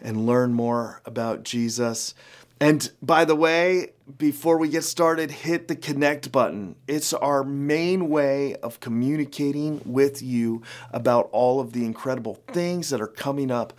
[0.00, 2.14] and learn more about Jesus.
[2.60, 6.76] And by the way, before we get started, hit the connect button.
[6.86, 10.62] It's our main way of communicating with you
[10.92, 13.72] about all of the incredible things that are coming up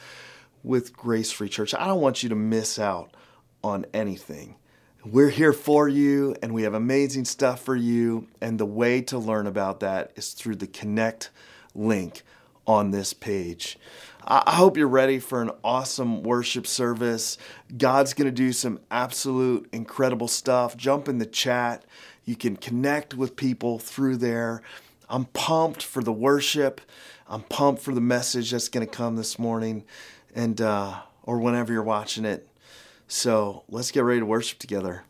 [0.64, 1.76] with Grace Free Church.
[1.76, 3.16] I don't want you to miss out
[3.64, 4.56] on anything.
[5.06, 8.28] We're here for you and we have amazing stuff for you.
[8.40, 11.30] And the way to learn about that is through the connect
[11.76, 12.24] link
[12.68, 13.78] on this page.
[14.24, 17.38] I hope you're ready for an awesome worship service.
[17.76, 20.78] God's going to do some absolute incredible stuff.
[20.78, 21.86] Jump in the chat.
[22.24, 24.62] You can connect with people through there.
[25.10, 26.82] I'm pumped for the worship.
[27.28, 29.86] I'm pumped for the message that's going to come this morning
[30.36, 32.48] and uh, or whenever you're watching it.
[33.08, 35.04] So let's get ready to worship together.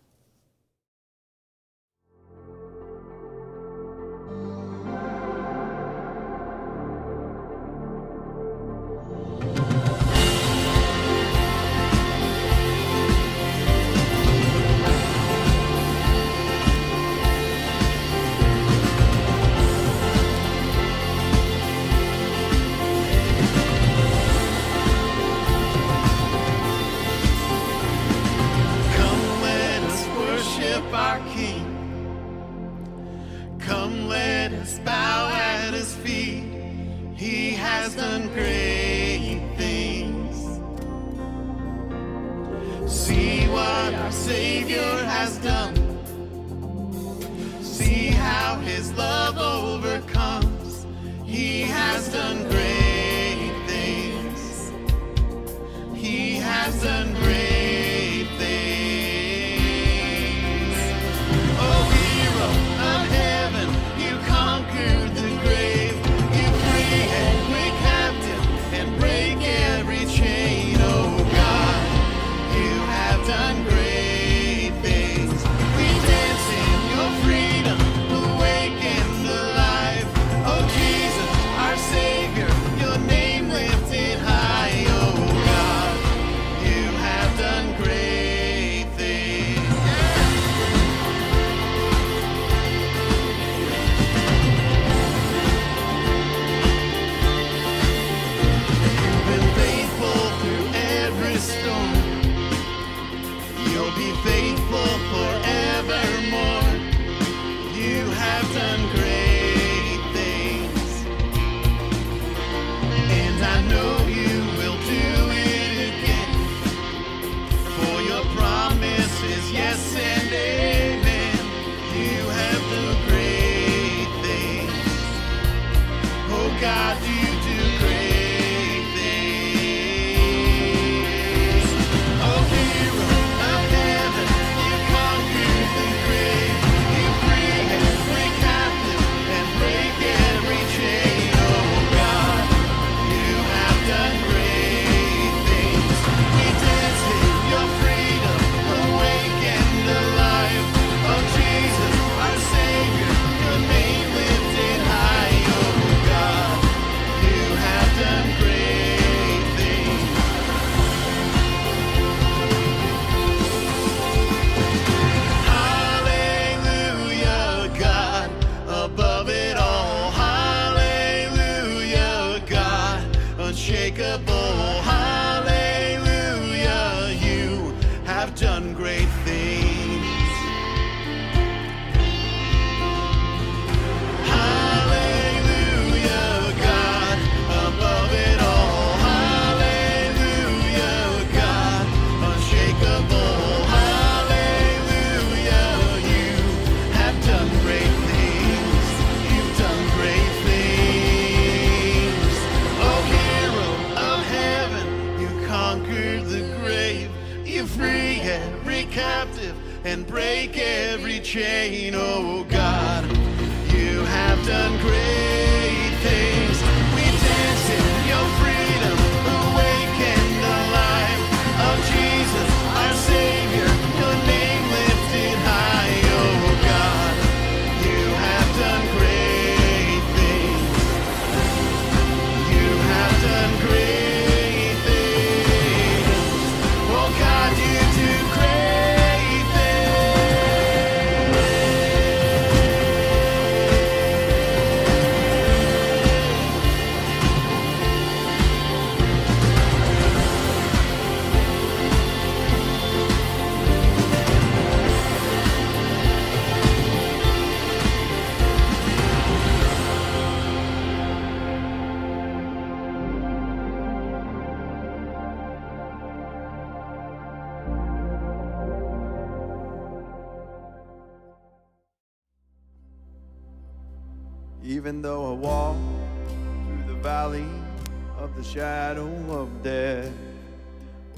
[279.63, 280.11] death.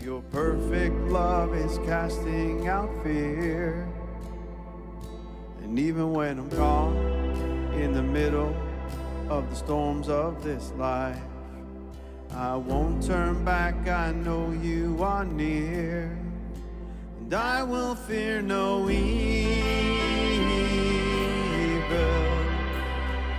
[0.01, 3.87] Your perfect love is casting out fear.
[5.61, 6.97] And even when I'm gone
[7.73, 8.53] in the middle
[9.29, 11.17] of the storms of this life,
[12.31, 13.87] I won't turn back.
[13.87, 16.17] I know you are near,
[17.19, 19.53] and I will fear no evil.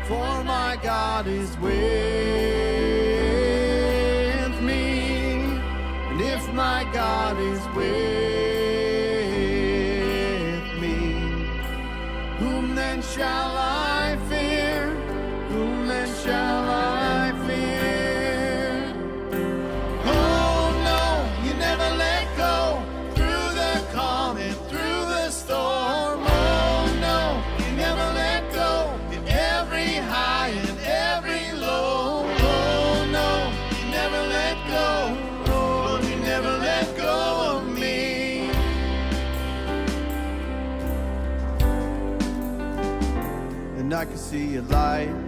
[0.05, 2.64] For my God is with
[6.95, 8.34] God is with
[44.05, 45.27] I can see a light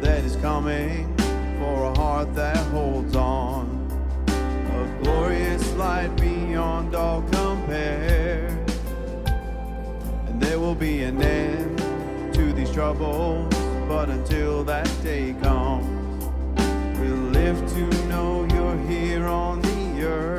[0.00, 1.14] that is coming
[1.58, 3.68] for a heart that holds on.
[4.26, 8.46] A glorious light beyond all compare.
[10.26, 11.76] And there will be an end
[12.32, 13.54] to these troubles,
[13.86, 16.24] but until that day comes,
[16.98, 20.33] we'll live to know you're here on the earth.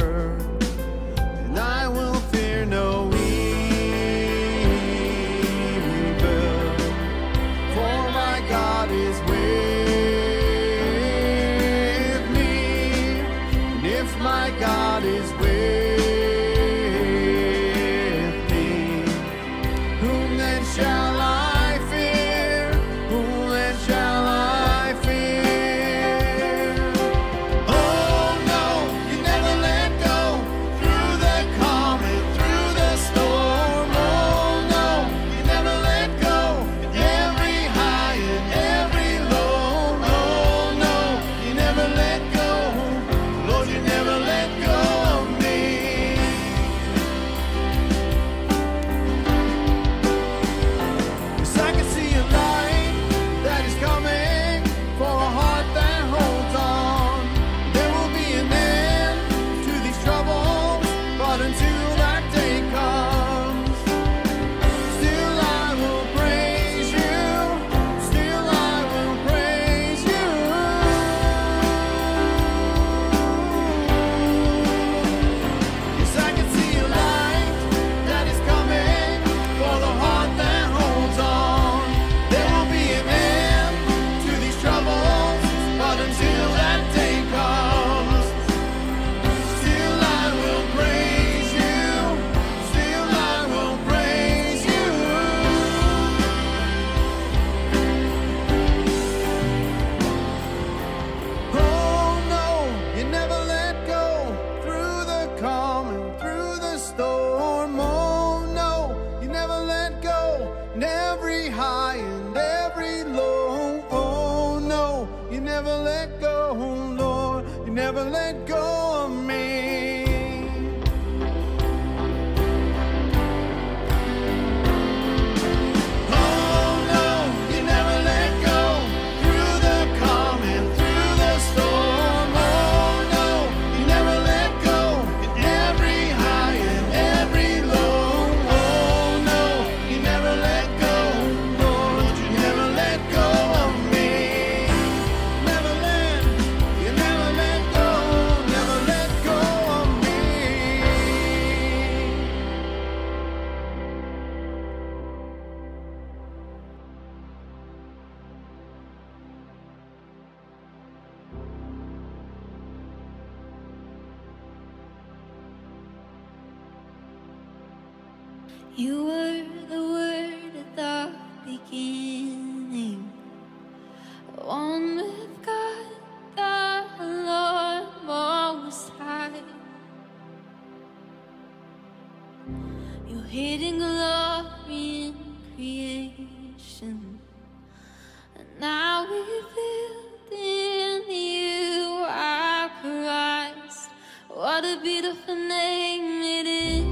[194.86, 196.86] Beautiful name it is.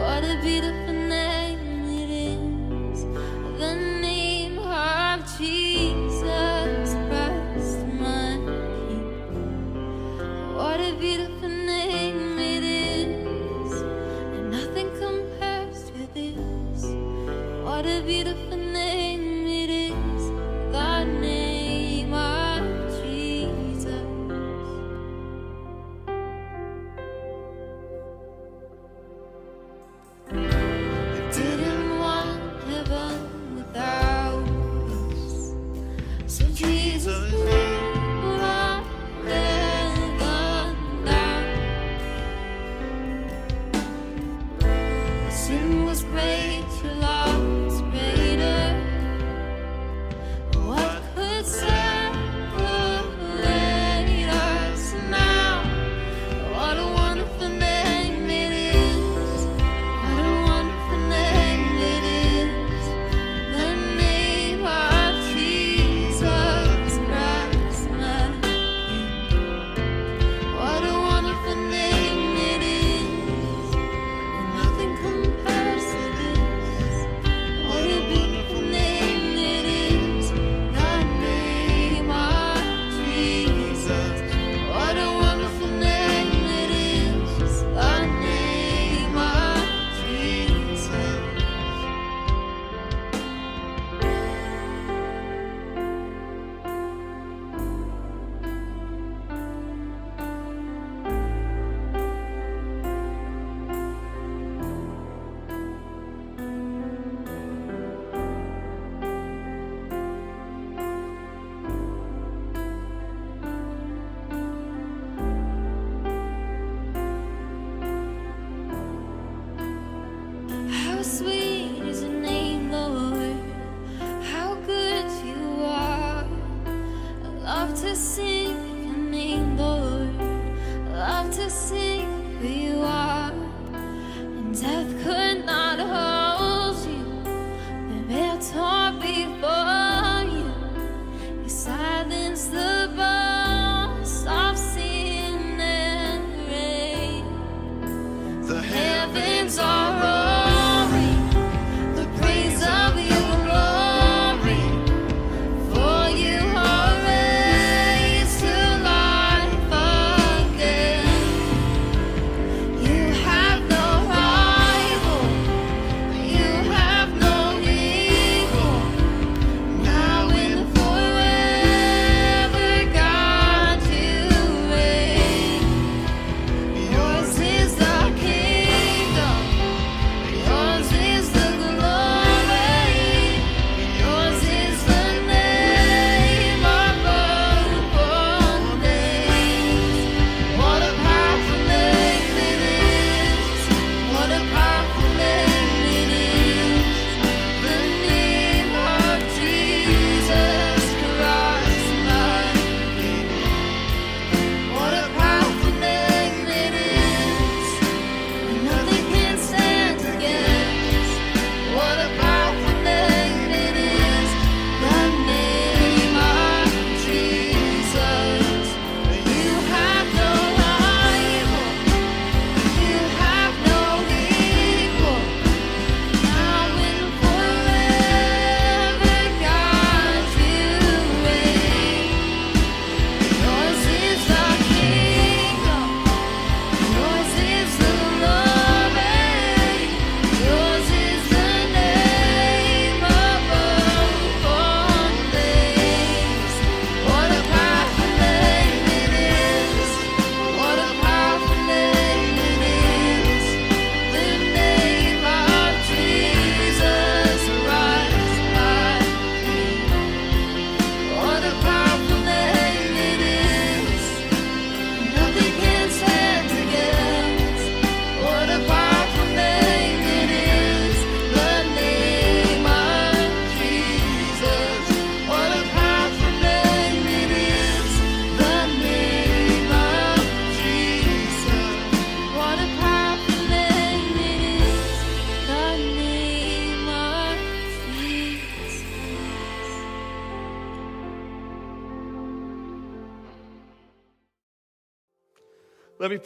[0.00, 0.85] What a beautiful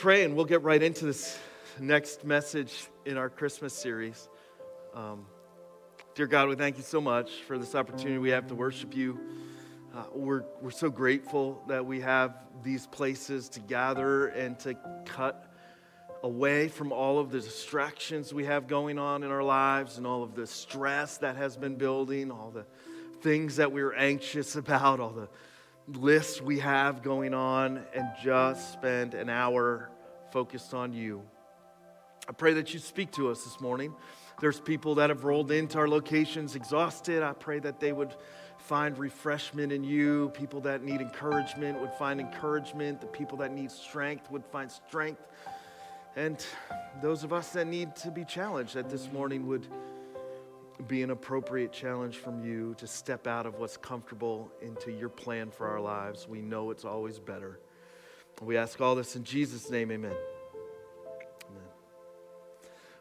[0.00, 1.38] pray and we'll get right into this
[1.78, 4.30] next message in our Christmas series.
[4.94, 5.26] Um,
[6.14, 9.20] dear God, we thank you so much for this opportunity we have to worship you.
[9.94, 15.52] Uh, we're, we're so grateful that we have these places to gather and to cut
[16.22, 20.22] away from all of the distractions we have going on in our lives and all
[20.22, 22.64] of the stress that has been building, all the
[23.20, 25.28] things that we're anxious about, all the
[25.96, 29.90] lists we have going on, and just spend an hour
[30.32, 31.22] focused on you.
[32.28, 33.94] I pray that you speak to us this morning.
[34.40, 37.22] There's people that have rolled into our locations exhausted.
[37.22, 38.14] I pray that they would
[38.58, 40.30] find refreshment in you.
[40.34, 43.00] People that need encouragement would find encouragement.
[43.00, 45.20] The people that need strength would find strength.
[46.16, 46.44] And
[47.02, 49.66] those of us that need to be challenged, that this morning would
[50.88, 55.50] be an appropriate challenge from you to step out of what's comfortable into your plan
[55.50, 56.26] for our lives.
[56.28, 57.60] We know it's always better.
[58.40, 60.14] We ask all this in Jesus' name, amen.
[61.50, 61.62] Amen.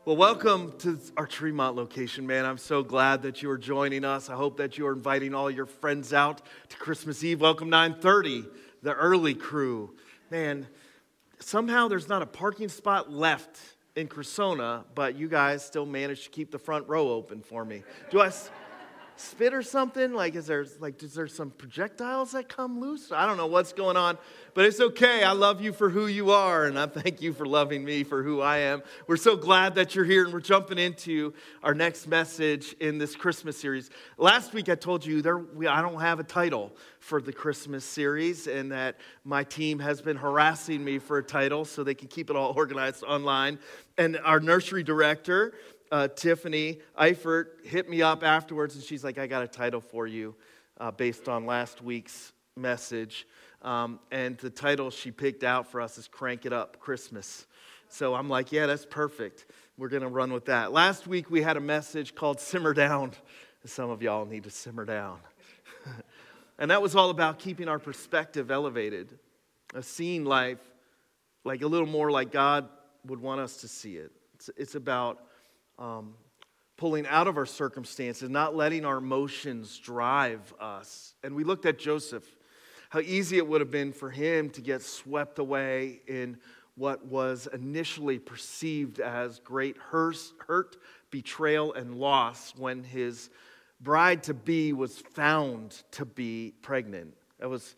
[0.04, 2.46] Well, welcome to our Tremont location, man.
[2.46, 4.30] I'm so glad that you are joining us.
[4.30, 7.40] I hope that you are inviting all your friends out to Christmas Eve.
[7.40, 8.46] Welcome 9:30,
[8.82, 9.96] the early crew.
[10.30, 10.68] Man,
[11.40, 13.58] somehow there's not a parking spot left
[14.00, 17.84] in Cressona, but you guys still managed to keep the front row open for me.
[18.10, 18.32] Do I
[19.20, 20.14] spit or something?
[20.14, 23.12] Like, is there like, is there some projectiles that come loose?
[23.12, 24.18] I don't know what's going on,
[24.54, 25.24] but it's okay.
[25.24, 28.24] I love you for who you are, and I thank you for loving me for
[28.24, 28.82] who I am.
[29.08, 33.16] We're so glad that you're here, and we're jumping into our next message in this
[33.16, 33.90] Christmas series.
[34.18, 37.86] Last week I told you there we, I don't have a title for the Christmas
[37.86, 42.08] series, and that my team has been harassing me for a title so they can
[42.08, 43.60] keep it all organized online.
[43.98, 45.54] And our nursery director
[45.92, 50.08] uh, Tiffany Eifert hit me up afterwards and she's like, I got a title for
[50.08, 50.36] you
[50.80, 53.28] uh, based on last week's message.
[53.62, 57.46] Um, and the title she picked out for us is Crank It Up Christmas.
[57.90, 59.46] So I'm like, yeah, that's perfect.
[59.78, 60.72] We're going to run with that.
[60.72, 63.12] Last week we had a message called Simmer Down.
[63.66, 65.20] Some of y'all need to simmer down.
[66.60, 69.20] and that was all about keeping our perspective elevated,
[69.82, 70.60] seeing life
[71.44, 72.70] like a little more like God
[73.06, 74.12] would want us to see it.
[74.36, 75.20] It's, it's about
[75.80, 76.14] um,
[76.78, 81.16] pulling out of our circumstances, not letting our emotions drive us.
[81.24, 82.24] And we looked at Joseph,
[82.90, 86.38] how easy it would have been for him to get swept away in
[86.76, 90.78] what was initially perceived as great hurt,
[91.12, 93.30] betrayal, and loss when his
[93.82, 97.14] bride to be was found to be pregnant.
[97.40, 97.76] That was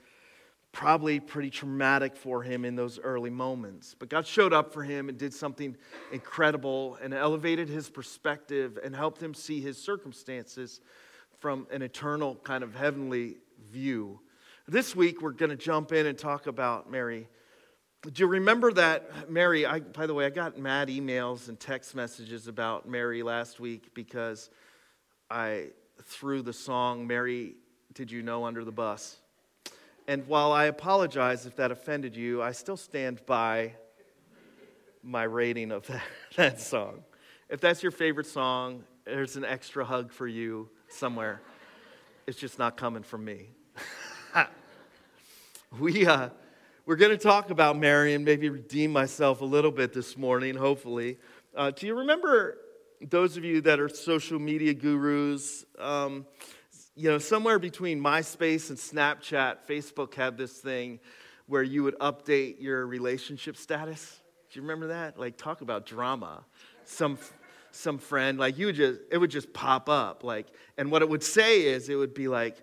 [0.71, 3.95] probably pretty traumatic for him in those early moments.
[3.97, 5.75] But God showed up for him and did something
[6.11, 10.79] incredible and elevated his perspective and helped him see his circumstances
[11.39, 13.37] from an eternal kind of heavenly
[13.71, 14.19] view.
[14.67, 17.27] This week, we're going to jump in and talk about Mary.
[18.03, 19.65] Do you remember that Mary?
[19.65, 23.93] I, by the way, I got mad emails and text messages about Mary last week
[23.93, 24.49] because
[25.29, 25.67] I
[26.03, 27.55] threw the song Mary,
[27.93, 29.17] Did You Know, under the bus.
[30.11, 33.75] And while I apologize if that offended you, I still stand by
[35.01, 36.01] my rating of that,
[36.35, 37.05] that song.
[37.49, 41.41] If that's your favorite song, there's an extra hug for you somewhere.
[42.27, 43.51] It's just not coming from me.
[45.79, 46.27] we, uh,
[46.85, 50.55] we're going to talk about Mary and maybe redeem myself a little bit this morning,
[50.55, 51.19] hopefully.
[51.55, 52.57] Uh, do you remember
[52.99, 55.63] those of you that are social media gurus?
[55.79, 56.25] Um,
[56.95, 60.99] you know, somewhere between MySpace and Snapchat, Facebook had this thing
[61.47, 64.19] where you would update your relationship status.
[64.49, 65.17] Do you remember that?
[65.17, 66.43] Like, talk about drama.
[66.83, 67.17] Some,
[67.71, 70.23] some friend, like, you would just, it would just pop up.
[70.23, 72.57] Like, and what it would say is, it would be like,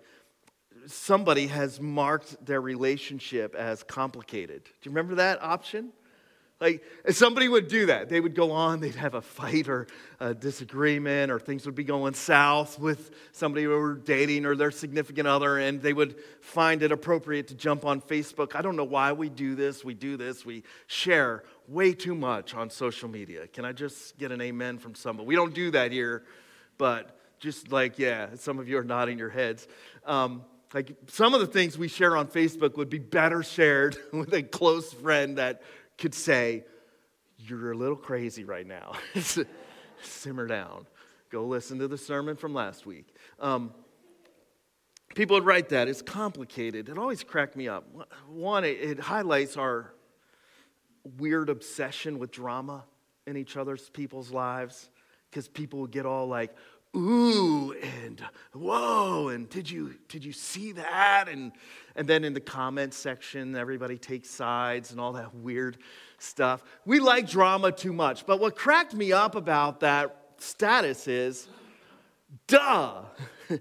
[0.85, 4.63] somebody has marked their relationship as complicated.
[4.63, 5.91] Do you remember that option?
[6.61, 9.87] Like, somebody would do that, they would go on, they'd have a fight or
[10.19, 14.71] a disagreement, or things would be going south with somebody who were dating or their
[14.71, 18.55] significant other, and they would find it appropriate to jump on Facebook.
[18.55, 19.85] I don't know why we do this.
[19.85, 20.45] We do this.
[20.45, 23.47] We share way too much on social media.
[23.47, 25.27] Can I just get an amen from somebody?
[25.27, 26.25] We don't do that here,
[26.77, 29.65] but just like, yeah, some of you are nodding your heads.
[30.05, 30.43] Um,
[30.73, 34.43] like some of the things we share on Facebook would be better shared with a
[34.43, 35.61] close friend that
[35.99, 36.63] could say,
[37.37, 38.93] You're a little crazy right now.
[40.01, 40.87] Simmer down.
[41.29, 43.13] Go listen to the sermon from last week.
[43.39, 43.71] Um,
[45.13, 45.87] people would write that.
[45.87, 46.89] It's complicated.
[46.89, 47.85] It always cracked me up.
[48.27, 49.93] One, it, it highlights our
[51.17, 52.83] weird obsession with drama
[53.27, 54.89] in each other's people's lives
[55.29, 56.55] because people would get all like,
[56.95, 58.23] ooh, and
[58.53, 61.27] whoa, and did you did you see that?
[61.29, 61.51] And
[61.95, 65.77] and then in the comment section, everybody takes sides and all that weird
[66.17, 66.63] stuff.
[66.85, 68.25] We like drama too much.
[68.25, 71.47] But what cracked me up about that status is,
[72.47, 73.03] duh.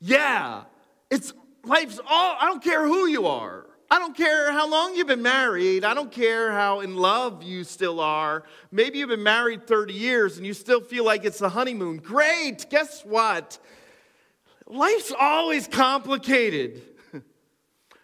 [0.00, 0.64] yeah,
[1.10, 1.32] it's
[1.64, 3.66] life's all, I don't care who you are.
[3.92, 5.84] I don't care how long you've been married.
[5.84, 8.44] I don't care how in love you still are.
[8.70, 11.96] Maybe you've been married 30 years and you still feel like it's the honeymoon.
[11.96, 12.70] Great.
[12.70, 13.58] Guess what?
[14.68, 16.82] Life's always complicated.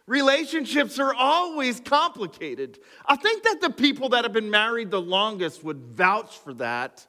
[0.08, 2.80] Relationships are always complicated.
[3.06, 7.06] I think that the people that have been married the longest would vouch for that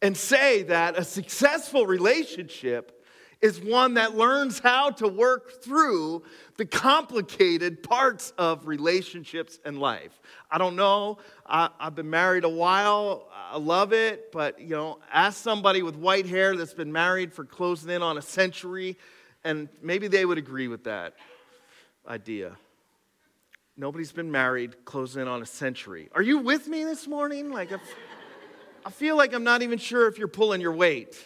[0.00, 2.97] and say that a successful relationship
[3.40, 6.24] is one that learns how to work through
[6.56, 10.20] the complicated parts of relationships and life.
[10.50, 11.18] I don't know.
[11.46, 13.28] I, have been married a while.
[13.32, 14.32] I love it.
[14.32, 18.18] But, you know, ask somebody with white hair that's been married for closing in on
[18.18, 18.98] a century,
[19.44, 21.14] and maybe they would agree with that
[22.08, 22.56] idea.
[23.76, 26.08] Nobody's been married closing in on a century.
[26.12, 27.52] Are you with me this morning?
[27.52, 27.70] Like,
[28.84, 31.16] I feel like I'm not even sure if you're pulling your weight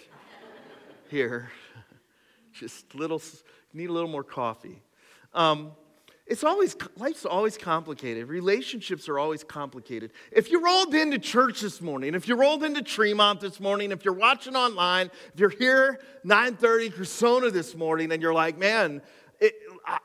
[1.08, 1.50] here.
[2.52, 3.20] Just little,
[3.72, 4.82] need a little more coffee.
[5.34, 5.72] Um,
[6.26, 11.80] it's always life's always complicated relationships are always complicated if you rolled into church this
[11.80, 16.00] morning if you rolled into tremont this morning if you're watching online if you're here
[16.24, 19.02] 9.30 Cressona this morning and you're like man
[19.42, 19.54] it,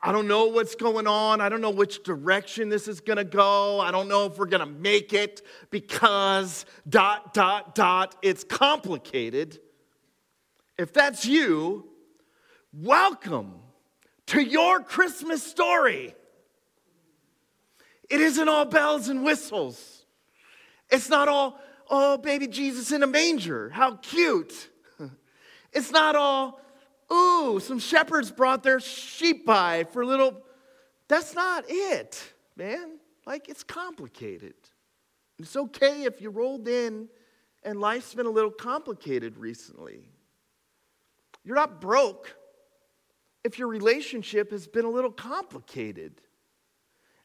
[0.02, 1.40] I don't know what's going on.
[1.40, 3.78] I don't know which direction this is going to go.
[3.78, 8.16] I don't know if we're going to make it because dot, dot, dot.
[8.20, 9.60] It's complicated.
[10.76, 11.87] If that's you,
[12.72, 13.54] welcome
[14.26, 16.14] to your Christmas story.
[18.08, 20.04] It isn't all bells and whistles.
[20.90, 23.70] It's not all, oh, baby Jesus in a manger.
[23.70, 24.70] How cute.
[25.70, 26.62] It's not all,
[27.12, 30.40] ooh, some shepherds brought their sheep by for little.
[31.08, 32.98] That's not it, man.
[33.26, 34.54] Like, it's complicated.
[35.38, 37.08] It's okay if you rolled in
[37.62, 40.08] and life's been a little complicated recently.
[41.44, 42.34] You're not broke
[43.44, 46.20] if your relationship has been a little complicated.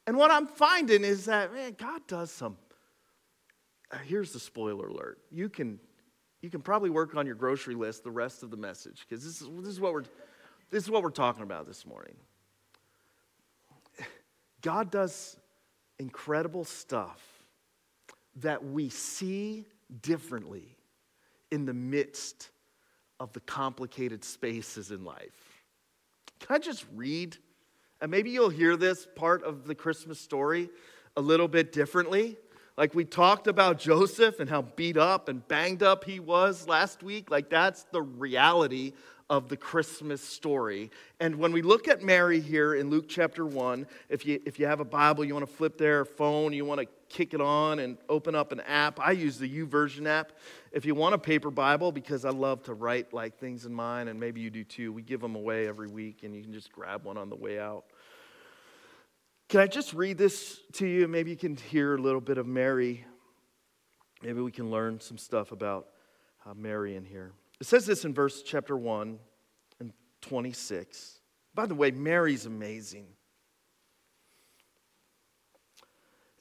[0.05, 2.57] And what I'm finding is that, man, God does some.
[3.91, 5.19] Uh, here's the spoiler alert.
[5.31, 5.79] You can
[6.43, 9.41] you can probably work on your grocery list the rest of the message because this
[9.41, 10.03] is, this, is what we're,
[10.69, 12.15] this is what we're talking about this morning.
[14.61, 15.37] God does
[15.99, 17.21] incredible stuff
[18.41, 19.65] that we see
[20.01, 20.75] differently
[21.49, 22.49] in the midst
[23.21, 25.42] of the complicated spaces in life.
[26.45, 27.37] Can I just read?
[28.01, 30.69] And maybe you'll hear this part of the Christmas story
[31.15, 32.37] a little bit differently.
[32.75, 37.01] Like we talked about Joseph and how beat up and banged up he was last
[37.01, 37.31] week.
[37.31, 38.91] Like that's the reality
[39.29, 40.91] of the Christmas story.
[41.19, 44.65] And when we look at Mary here in Luke chapter 1, if you, if you
[44.65, 47.79] have a Bible, you want to flip their phone, you want to kick it on
[47.79, 48.99] and open up an app.
[48.99, 50.33] I use the YouVersion app.
[50.71, 54.07] If you want a paper Bible, because I love to write like things in mine,
[54.07, 56.71] and maybe you do too, we give them away every week, and you can just
[56.71, 57.85] grab one on the way out.
[59.49, 61.07] Can I just read this to you?
[61.07, 63.05] Maybe you can hear a little bit of Mary.
[64.23, 65.87] Maybe we can learn some stuff about
[66.45, 67.33] uh, Mary in here.
[67.63, 69.17] It says this in verse chapter 1
[69.79, 71.21] and 26.
[71.55, 73.05] By the way, Mary's amazing.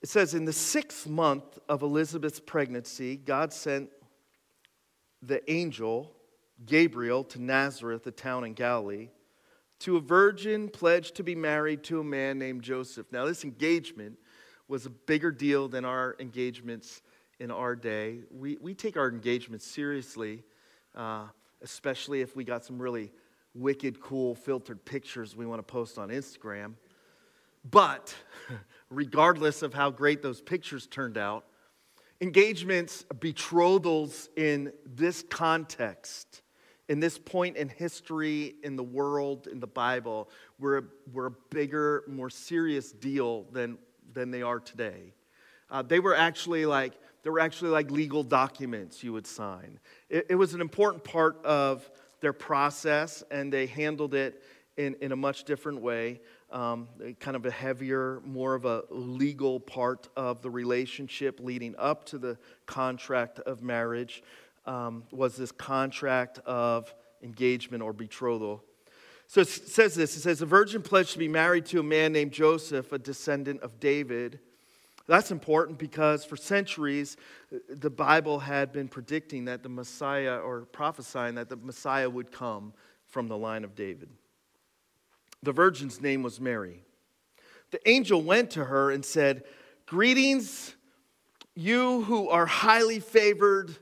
[0.03, 3.91] It says, In the sixth month of Elizabeth's pregnancy, God sent
[5.23, 6.11] the angel
[6.67, 9.11] Gabriel to Nazareth, a town in Galilee
[9.79, 13.07] to a virgin pledged to be married to a man named Joseph.
[13.13, 14.19] Now, this engagement
[14.67, 17.01] was a bigger deal than our engagements
[17.39, 18.23] in our day.
[18.33, 20.43] We, we take our engagements seriously,
[20.95, 21.25] uh,
[21.63, 23.13] especially if we got some really
[23.55, 26.75] wicked, cool, filtered pictures we want to post on Instagram.
[27.71, 28.15] But
[28.91, 31.45] regardless of how great those pictures turned out,
[32.21, 36.43] engagements, betrothals in this context,
[36.89, 40.29] in this point in history, in the world, in the Bible,
[40.59, 43.79] were a, were a bigger, more serious deal than,
[44.13, 45.15] than they are today.
[45.71, 49.79] Uh, they were actually like, they were actually like legal documents you would sign.
[50.09, 51.89] It, it was an important part of
[52.21, 54.43] their process, and they handled it
[54.77, 56.21] in, in a much different way.
[56.51, 62.05] Um, kind of a heavier, more of a legal part of the relationship leading up
[62.07, 64.23] to the contract of marriage
[64.67, 68.63] um, was this contract of engagement or betrothal.
[69.29, 72.13] So it says this it says, A virgin pledged to be married to a man
[72.13, 74.41] named Joseph, a descendant of David.
[75.07, 77.17] That's important because for centuries,
[77.69, 82.73] the Bible had been predicting that the Messiah, or prophesying that the Messiah would come
[83.09, 84.09] from the line of David.
[85.43, 86.85] The virgin's name was Mary.
[87.73, 89.45] The angel went to her and said,
[89.87, 90.75] Greetings,
[91.55, 93.77] you who are highly favored,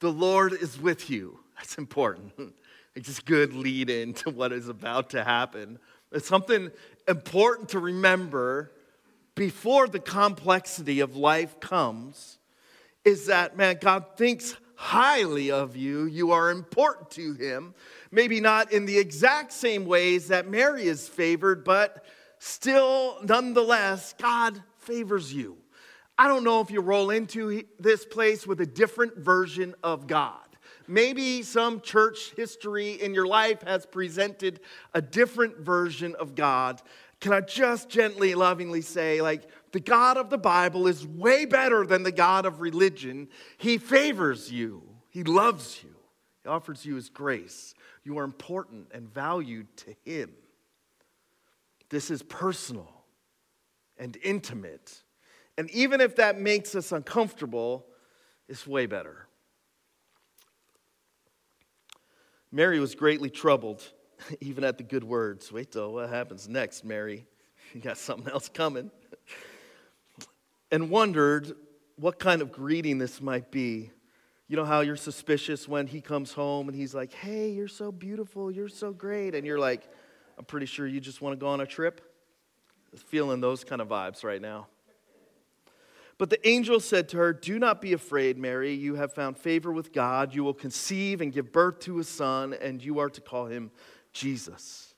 [0.00, 1.40] the Lord is with you.
[1.56, 2.32] That's important.
[2.96, 5.78] It's just good lead in to what is about to happen.
[6.12, 6.70] It's something
[7.06, 8.72] important to remember
[9.36, 12.38] before the complexity of life comes
[13.04, 16.06] is that, man, God thinks highly of you.
[16.06, 17.74] You are important to Him.
[18.10, 22.04] Maybe not in the exact same ways that Mary is favored, but
[22.40, 25.58] still, nonetheless, God favors you.
[26.18, 30.40] I don't know if you roll into this place with a different version of God.
[30.88, 34.60] Maybe some church history in your life has presented
[34.94, 36.80] a different version of God.
[37.20, 41.84] Can I just gently, lovingly say, like, the God of the Bible is way better
[41.86, 43.28] than the God of religion.
[43.58, 45.94] He favors you, He loves you,
[46.42, 47.74] He offers you His grace.
[48.04, 50.30] You are important and valued to Him.
[51.88, 52.88] This is personal
[53.98, 55.02] and intimate.
[55.58, 57.86] And even if that makes us uncomfortable,
[58.48, 59.26] it's way better.
[62.52, 63.82] Mary was greatly troubled,
[64.40, 65.52] even at the good words.
[65.52, 67.26] Wait till what happens next, Mary.
[67.74, 68.92] You got something else coming.
[70.70, 71.56] and wondered
[71.96, 73.90] what kind of greeting this might be.
[74.48, 77.90] You know how you're suspicious when he comes home and he's like, hey, you're so
[77.90, 79.34] beautiful, you're so great.
[79.34, 79.90] And you're like,
[80.38, 82.00] I'm pretty sure you just want to go on a trip.
[82.94, 84.68] Feeling those kind of vibes right now.
[86.18, 88.72] But the angel said to her, Do not be afraid, Mary.
[88.72, 90.34] You have found favor with God.
[90.34, 93.70] You will conceive and give birth to a son, and you are to call him
[94.16, 94.94] Jesus.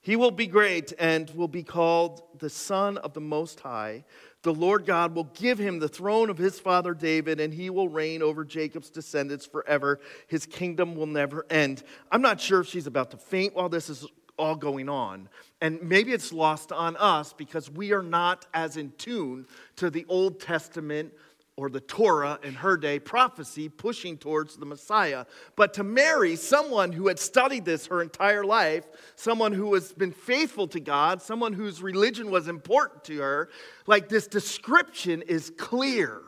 [0.00, 4.04] He will be great and will be called the Son of the Most High.
[4.42, 7.88] The Lord God will give him the throne of his father David, and he will
[7.88, 10.00] reign over Jacob's descendants forever.
[10.28, 11.82] His kingdom will never end.
[12.10, 14.06] I'm not sure if she's about to faint while this is
[14.38, 15.28] all going on.
[15.60, 20.06] And maybe it's lost on us because we are not as in tune to the
[20.08, 21.12] Old Testament
[21.58, 25.26] or the Torah in her day prophecy pushing towards the Messiah.
[25.56, 30.12] But to Mary, someone who had studied this her entire life, someone who has been
[30.12, 33.50] faithful to God, someone whose religion was important to her,
[33.88, 36.22] like this description is clear.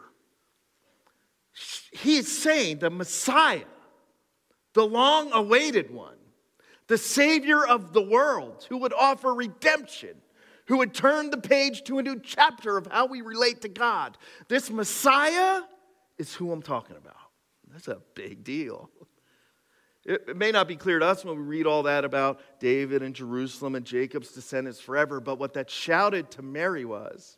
[1.92, 3.70] He's saying the Messiah,
[4.74, 6.18] the long awaited one,
[6.88, 10.16] the Savior of the world, who would offer redemption,
[10.66, 14.16] who would turn the page to a new chapter of how we relate to God.
[14.48, 15.62] This Messiah
[16.18, 17.16] is who I'm talking about.
[17.72, 18.90] That's a big deal.
[20.04, 23.14] It, may not be clear to us when we read all that about David and
[23.14, 27.36] Jerusalem and Jacob's descendants forever, but what that shouted to Mary was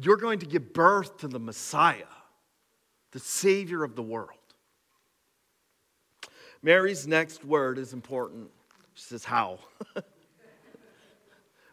[0.00, 2.04] you're going to give birth to the Messiah,
[3.12, 4.38] the Savior of the world.
[6.62, 8.50] Mary's next word is important.
[8.94, 9.58] She says, How?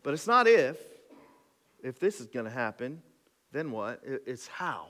[0.10, 0.76] but it's not if.
[1.84, 3.04] If this is going to happen,
[3.52, 4.02] then what?
[4.04, 4.88] It's how.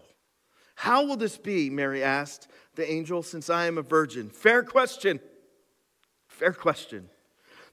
[0.75, 1.69] How will this be?
[1.69, 4.29] Mary asked the angel, since I am a virgin.
[4.29, 5.19] Fair question.
[6.29, 7.09] Fair question.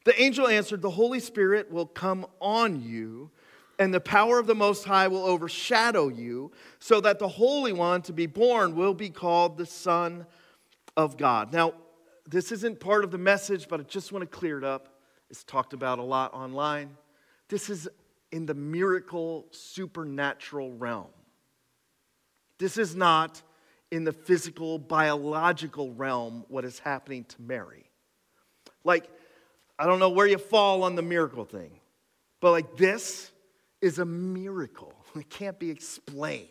[0.04, 3.30] The angel answered, The Holy Spirit will come on you,
[3.78, 8.02] and the power of the Most High will overshadow you, so that the Holy One
[8.02, 10.26] to be born will be called the Son
[10.96, 11.52] of God.
[11.52, 11.74] Now,
[12.28, 14.98] this isn't part of the message, but I just want to clear it up.
[15.30, 16.96] It's talked about a lot online.
[17.48, 17.88] This is
[18.32, 21.06] in the miracle supernatural realm.
[22.58, 23.40] This is not
[23.90, 27.90] in the physical, biological realm what is happening to Mary.
[28.82, 29.08] Like,
[29.78, 31.80] I don't know where you fall on the miracle thing,
[32.40, 33.30] but like this
[33.80, 34.92] is a miracle.
[35.16, 36.50] It can't be explained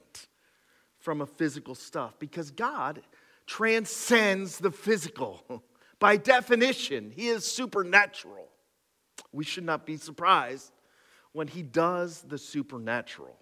[0.97, 3.01] from a physical stuff because God
[3.45, 5.43] transcends the physical.
[5.99, 8.47] By definition, he is supernatural.
[9.31, 10.71] We should not be surprised
[11.35, 13.35] when he does the supernatural.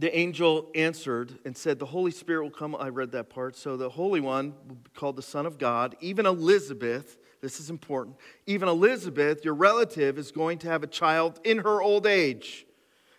[0.00, 2.74] The angel answered and said, The Holy Spirit will come.
[2.74, 3.54] I read that part.
[3.54, 5.94] So the Holy One will be called the Son of God.
[6.00, 8.16] Even Elizabeth, this is important,
[8.46, 12.66] even Elizabeth, your relative, is going to have a child in her old age.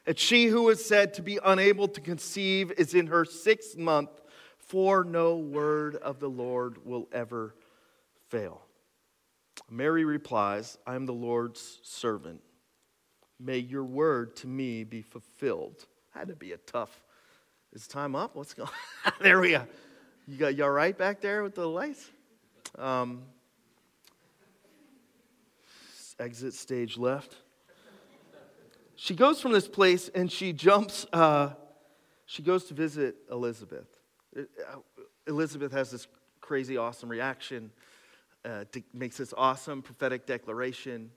[0.06, 4.10] And she who is said to be unable to conceive is in her sixth month,
[4.58, 7.56] for no word of the Lord will ever
[8.28, 8.62] fail.
[9.70, 12.42] Mary replies, I am the Lord's servant.
[13.40, 15.86] May your word to me be fulfilled.
[16.14, 17.04] Had to be a tough.
[17.74, 18.36] Is time up?
[18.36, 18.70] What's going
[19.06, 19.14] on?
[19.22, 19.66] there we go.
[20.28, 22.10] You got you all right back there with the lights?
[22.78, 23.24] Um,
[26.20, 27.36] exit stage left
[29.04, 31.50] she goes from this place and she jumps, uh,
[32.26, 33.88] she goes to visit Elizabeth.
[34.38, 34.44] Uh,
[35.28, 36.08] Elizabeth has this
[36.40, 37.70] crazy, awesome reaction,
[38.46, 41.12] uh, de- makes this awesome prophetic declaration.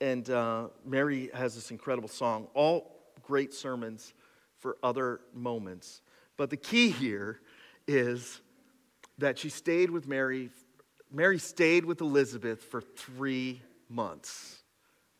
[0.00, 4.14] And uh, Mary has this incredible song, all great sermons
[4.58, 6.00] for other moments.
[6.36, 7.40] But the key here
[7.86, 8.40] is
[9.18, 10.50] that she stayed with Mary.
[11.12, 14.62] Mary stayed with Elizabeth for three months.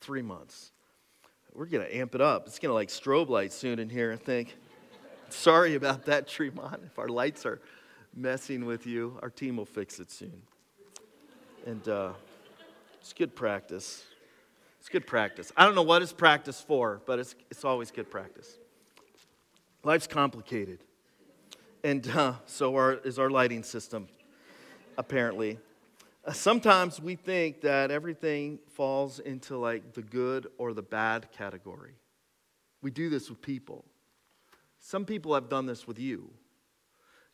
[0.00, 0.72] Three months.
[1.52, 2.46] We're going to amp it up.
[2.46, 4.56] It's going to like strobe light soon in here, I think.
[5.28, 6.82] Sorry about that, Tremont.
[6.86, 7.60] If our lights are
[8.14, 10.42] messing with you, our team will fix it soon.
[11.66, 12.12] And uh,
[13.00, 14.02] it's good practice.
[14.78, 15.52] It's good practice.
[15.56, 18.56] I don't know what it's practice for, but it's, it's always good practice.
[19.84, 20.78] Life's complicated.
[21.84, 24.08] And uh, so are, is our lighting system,
[24.96, 25.58] apparently.
[26.24, 31.94] Uh, sometimes we think that everything falls into like the good or the bad category.
[32.80, 33.84] We do this with people.
[34.78, 36.30] Some people have done this with you.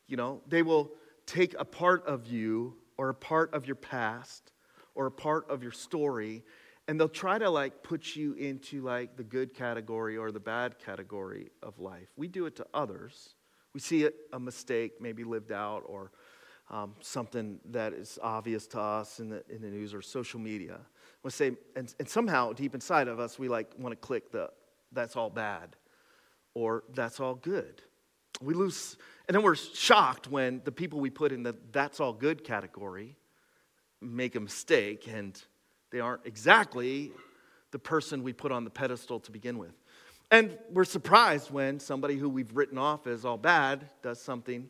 [0.09, 0.91] You know, they will
[1.27, 4.53] take a part of you or a part of your past
[4.95, 6.43] or a part of your story
[6.89, 10.79] and they'll try to like put you into like the good category or the bad
[10.79, 12.09] category of life.
[12.17, 13.35] We do it to others.
[13.75, 16.13] We see a mistake maybe lived out or
[16.71, 20.79] um, something that is obvious to us in the, in the news or social media.
[21.23, 24.51] We say, and, and somehow deep inside of us, we like want to click the
[24.93, 25.77] that's all bad
[26.55, 27.83] or that's all good.
[28.41, 28.97] We lose,
[29.29, 33.17] and then we're shocked when the people we put in the that's all good category
[34.01, 35.43] make a mistake and
[35.91, 37.13] they aren't exactly
[37.71, 39.73] the person we put on the pedestal to begin with.
[40.31, 44.69] And we're surprised when somebody who we've written off as all bad does something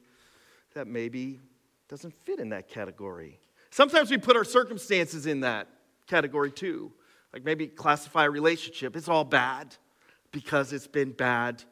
[0.74, 1.40] that maybe
[1.88, 3.40] doesn't fit in that category.
[3.70, 5.68] Sometimes we put our circumstances in that
[6.06, 6.92] category too.
[7.32, 9.74] Like maybe classify a relationship, it's all bad
[10.30, 11.62] because it's been bad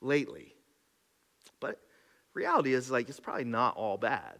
[0.00, 0.55] lately.
[2.36, 4.36] Reality is like it's probably not all bad.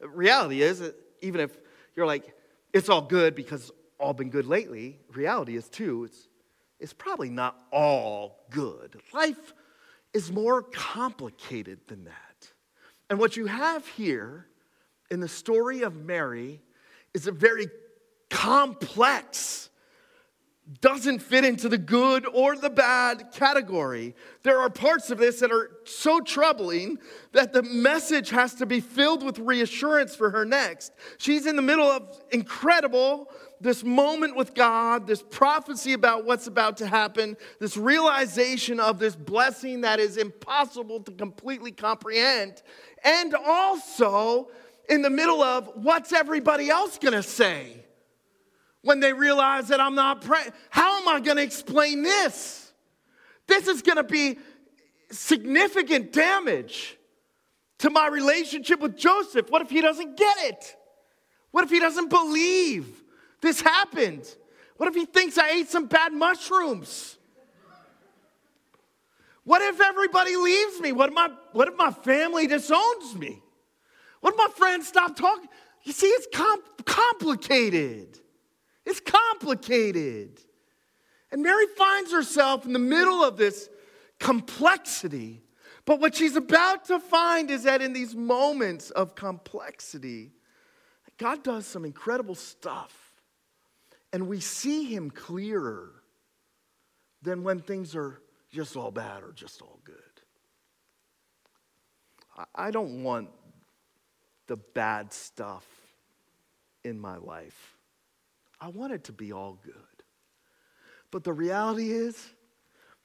[0.00, 0.82] Reality is
[1.22, 1.58] even if
[1.96, 2.36] you're like,
[2.74, 6.28] it's all good because it's all been good lately, reality is too, it's,
[6.78, 9.00] it's probably not all good.
[9.14, 9.54] Life
[10.12, 12.52] is more complicated than that.
[13.08, 14.46] And what you have here
[15.10, 16.60] in the story of Mary
[17.14, 17.68] is a very
[18.28, 19.70] complex
[20.80, 24.14] doesn't fit into the good or the bad category.
[24.42, 26.98] There are parts of this that are so troubling
[27.32, 30.92] that the message has to be filled with reassurance for her next.
[31.16, 36.76] She's in the middle of incredible, this moment with God, this prophecy about what's about
[36.78, 42.62] to happen, this realization of this blessing that is impossible to completely comprehend,
[43.04, 44.48] and also
[44.88, 47.84] in the middle of what's everybody else gonna say?
[48.88, 50.50] When they realize that I'm not praying.
[50.70, 52.72] How am I going to explain this?
[53.46, 54.38] This is going to be
[55.10, 56.96] significant damage
[57.80, 59.50] to my relationship with Joseph.
[59.50, 60.74] What if he doesn't get it?
[61.50, 63.02] What if he doesn't believe
[63.42, 64.24] this happened?
[64.78, 67.18] What if he thinks I ate some bad mushrooms?
[69.44, 70.92] What if everybody leaves me?
[70.92, 73.42] What if my, what if my family disowns me?
[74.20, 75.48] What if my friends stop talking?
[75.82, 78.18] You see, it's com- complicated.
[78.88, 80.40] It's complicated.
[81.30, 83.68] And Mary finds herself in the middle of this
[84.18, 85.42] complexity.
[85.84, 90.32] But what she's about to find is that in these moments of complexity,
[91.18, 92.96] God does some incredible stuff.
[94.10, 95.92] And we see Him clearer
[97.20, 99.96] than when things are just all bad or just all good.
[102.54, 103.28] I don't want
[104.46, 105.66] the bad stuff
[106.84, 107.77] in my life.
[108.60, 109.74] I want it to be all good.
[111.10, 112.28] But the reality is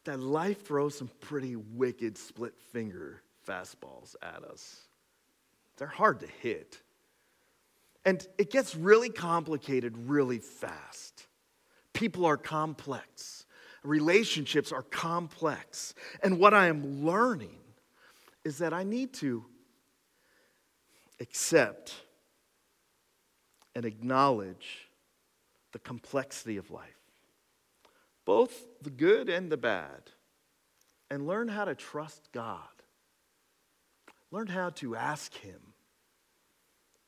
[0.06, 4.82] that life throws some pretty wicked split finger fastballs at us.
[5.78, 6.82] They're hard to hit.
[8.06, 11.28] And it gets really complicated really fast.
[11.94, 13.46] People are complex,
[13.84, 15.94] relationships are complex.
[16.22, 17.60] And what I am learning
[18.44, 19.46] is that I need to
[21.20, 21.94] accept
[23.76, 24.90] and acknowledge
[25.74, 27.02] the complexity of life,
[28.26, 30.12] both the good and the bad,
[31.10, 32.62] and learn how to trust God.
[34.32, 35.60] Learn how to ask Him.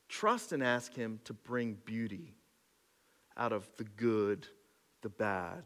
[0.09, 2.35] Trust and ask Him to bring beauty
[3.37, 4.47] out of the good,
[5.01, 5.63] the bad,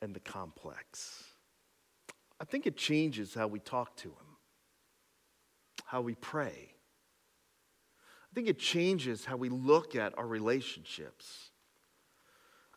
[0.00, 1.24] and the complex.
[2.40, 4.36] I think it changes how we talk to Him,
[5.84, 6.74] how we pray.
[8.32, 11.51] I think it changes how we look at our relationships.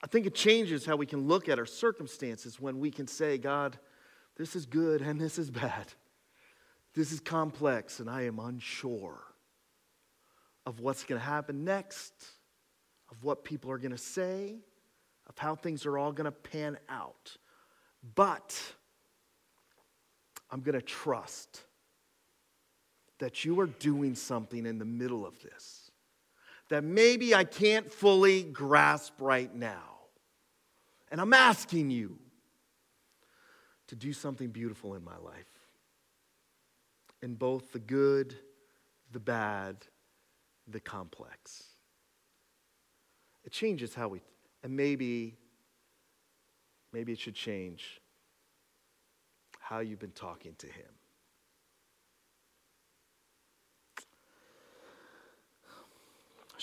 [0.04, 3.38] I think it changes how we can look at our circumstances when we can say,
[3.38, 3.78] God,
[4.38, 5.88] this is good and this is bad.
[6.94, 9.22] This is complex, and I am unsure
[10.66, 12.14] of what's going to happen next,
[13.12, 14.60] of what people are going to say,
[15.28, 17.36] of how things are all going to pan out.
[18.16, 18.58] But
[20.50, 21.64] I'm going to trust
[23.20, 25.75] that you are doing something in the middle of this
[26.70, 29.84] that maybe I can't fully grasp right now.
[31.12, 32.18] And I'm asking you
[33.88, 35.46] to do something beautiful in my life.
[37.22, 38.36] In both the good,
[39.12, 39.78] the bad,
[40.68, 41.64] the complex.
[43.44, 44.22] It changes how we,
[44.64, 45.38] and maybe,
[46.92, 48.02] maybe it should change
[49.60, 50.86] how you've been talking to him.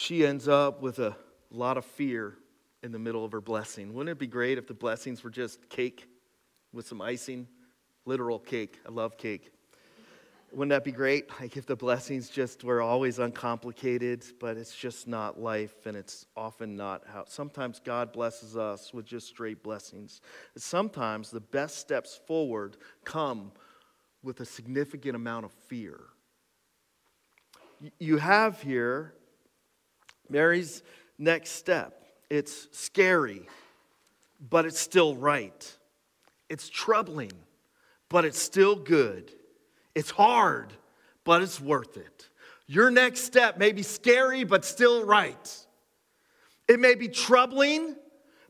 [0.03, 1.17] She ends up with a
[1.53, 2.37] lot of fear
[2.83, 3.95] in the middle of her blessing.
[3.95, 6.09] Wouldn't it be great if the blessings were just cake
[6.73, 7.47] with some icing?
[8.05, 8.81] Literal cake.
[8.85, 9.53] I love cake.
[10.51, 11.31] Wouldn't that be great?
[11.41, 16.27] Like if the blessings just were always uncomplicated, but it's just not life and it's
[16.37, 17.27] often not how.
[17.29, 20.21] Sometimes God blesses us with just straight blessings.
[20.57, 23.53] Sometimes the best steps forward come
[24.25, 26.01] with a significant amount of fear.
[28.01, 29.15] You have here
[30.33, 30.83] Mary's
[31.19, 32.05] next step.
[32.31, 33.47] It's scary,
[34.51, 35.77] but it's still right.
[36.49, 37.33] It's troubling,
[38.09, 39.31] but it's still good.
[39.95, 40.73] It's hard,
[41.25, 42.29] but it's worth it.
[42.67, 45.67] Your next step may be scary, but still right.
[46.69, 47.97] It may be troubling,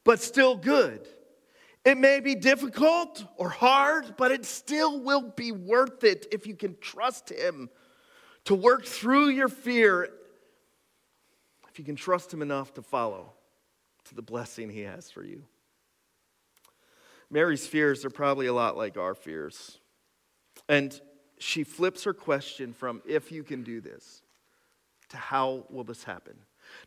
[0.05, 1.09] but still good.
[1.85, 6.55] It may be difficult or hard, but it still will be worth it if you
[6.55, 7.69] can trust Him
[8.45, 10.11] to work through your fear,
[11.73, 13.33] if you can trust Him enough to follow
[14.05, 15.43] to the blessing He has for you.
[17.31, 19.79] Mary's fears are probably a lot like our fears.
[20.69, 21.01] And
[21.39, 24.21] she flips her question from if you can do this
[25.09, 26.35] to how will this happen.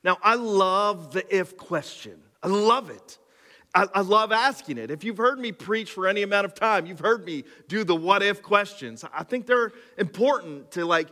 [0.03, 3.17] Now, I love the if question, I love it.
[3.73, 4.89] I, I, love asking it.
[4.89, 7.95] If you've heard me preach for any amount of time, you've heard me do the
[7.95, 9.03] what if questions.
[9.13, 11.09] I think they're important to like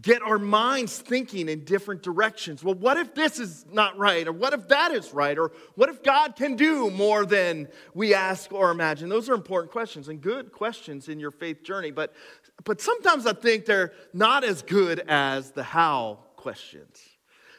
[0.00, 2.64] get our minds thinking in different directions.
[2.64, 4.26] Well, what if this is not right?
[4.26, 5.36] Or what if that is right?
[5.36, 9.08] Or what if God can do more than we ask or imagine?
[9.08, 11.90] Those are important questions and good questions in your faith journey.
[11.90, 12.14] But,
[12.64, 17.00] but sometimes I think they're not as good as the how questions.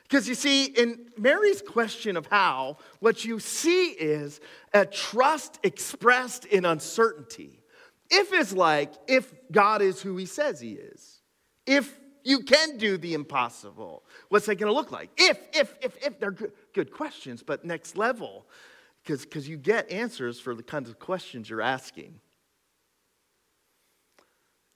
[0.03, 4.41] Because you see, in Mary's question of how, what you see is
[4.73, 7.61] a trust expressed in uncertainty.
[8.09, 11.21] If is like, if God is who he says he is,
[11.65, 15.09] if you can do the impossible, what's that going to look like?
[15.17, 18.45] If, if, if, if, they're good, good questions, but next level,
[19.05, 22.19] because you get answers for the kinds of questions you're asking.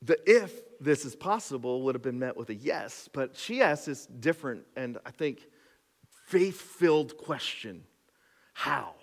[0.01, 3.85] The if this is possible would have been met with a yes, but she asks
[3.85, 5.47] this different and I think
[6.27, 7.83] faith filled question
[8.53, 8.93] How?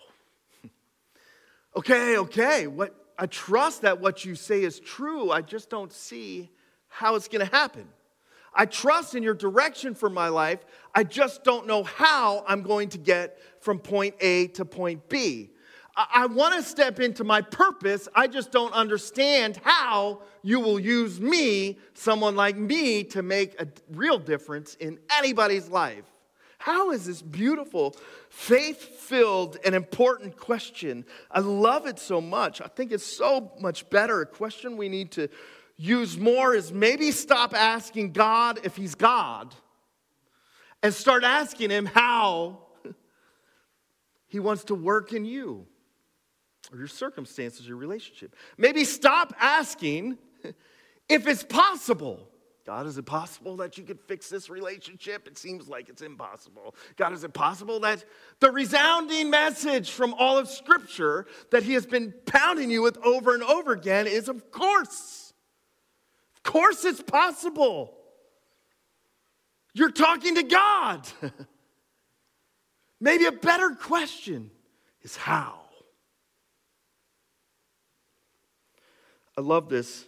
[1.77, 5.31] okay, okay, what, I trust that what you say is true.
[5.31, 6.51] I just don't see
[6.89, 7.89] how it's going to happen.
[8.55, 10.61] I trust in your direction for my life.
[10.95, 15.51] I just don't know how I'm going to get from point A to point B.
[15.97, 18.09] I want to step into my purpose.
[18.15, 23.69] I just don't understand how you will use me, someone like me, to make a
[23.93, 26.05] real difference in anybody's life.
[26.59, 27.95] How is this beautiful,
[28.29, 31.05] faith filled, and important question?
[31.31, 32.61] I love it so much.
[32.61, 34.23] I think it's so much better.
[34.23, 35.29] A question we need to
[35.77, 39.55] use more is maybe stop asking God if He's God
[40.83, 42.59] and start asking Him how
[44.27, 45.67] He wants to work in you
[46.73, 48.35] or your circumstances, your relationship.
[48.57, 50.19] Maybe stop asking
[51.09, 52.29] if it's possible.
[52.67, 55.29] God, is it possible that you could fix this relationship?
[55.29, 56.75] It seems like it's impossible.
[56.97, 58.03] God, is it possible that
[58.41, 63.35] the resounding message from all of Scripture that He has been pounding you with over
[63.35, 65.24] and over again is, of course.
[66.45, 67.93] Course, it's possible.
[69.73, 71.09] You're talking to God.
[73.01, 74.51] Maybe a better question
[75.03, 75.61] is how?
[79.37, 80.05] I love this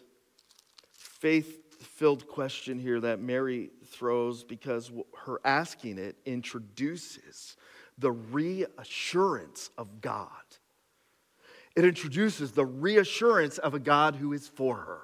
[0.93, 4.93] faith filled question here that Mary throws because
[5.25, 7.57] her asking it introduces
[7.99, 10.29] the reassurance of God.
[11.75, 15.01] It introduces the reassurance of a God who is for her.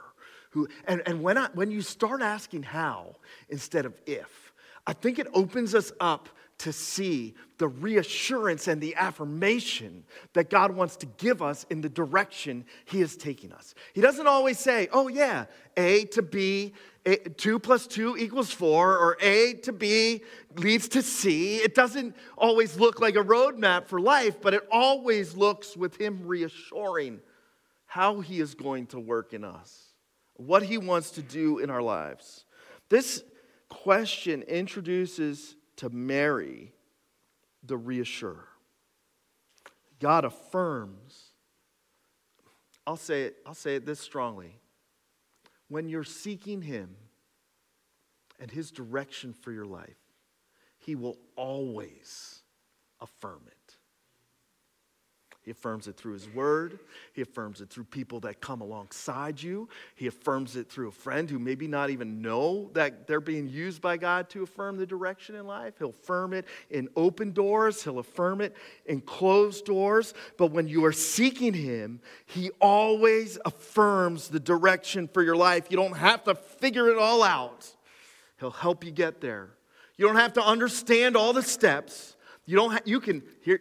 [0.53, 3.17] Who, and and when, I, when you start asking how
[3.49, 4.53] instead of if,
[4.87, 6.29] I think it opens us up
[6.63, 11.89] to see the reassurance and the affirmation that God wants to give us in the
[11.89, 13.75] direction He is taking us.
[13.95, 15.47] He doesn't always say, oh, yeah,
[15.77, 16.73] A to B,
[17.05, 20.23] a, 2 plus 2 equals 4, or A to B
[20.57, 21.57] leads to C.
[21.57, 26.21] It doesn't always look like a roadmap for life, but it always looks with Him
[26.25, 27.21] reassuring
[27.87, 29.92] how He is going to work in us,
[30.47, 32.45] what He wants to do in our lives.
[32.89, 33.23] This
[33.69, 36.73] question introduces to Mary
[37.63, 38.49] the reassurer.
[39.99, 41.31] God affirms.
[42.87, 44.61] I'll say it, I'll say it this strongly.
[45.69, 46.97] When you're seeking Him
[48.41, 49.97] and His direction for your life,
[50.79, 52.43] He will always
[53.01, 53.62] affirm it.
[55.45, 56.79] He affirms it through His Word.
[57.15, 59.69] He affirms it through people that come alongside you.
[59.97, 63.83] He affirms it through a friend who maybe not even know that they're being used
[63.83, 65.75] by God to affirm the direction in life.
[65.79, 68.55] He'll affirm it in open doors, He'll affirm it
[68.87, 70.15] in closed doors.
[70.39, 75.67] But when you are seeking Him, He always affirms the direction for your life.
[75.71, 77.69] You don't have to figure it all out,
[78.39, 79.51] He'll help you get there.
[79.97, 82.17] You don't have to understand all the steps.
[82.45, 82.73] You don't.
[82.73, 83.61] Ha- you can here,